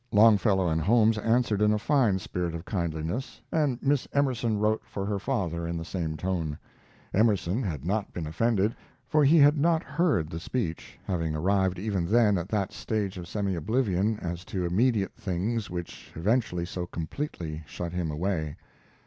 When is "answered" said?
1.19-1.61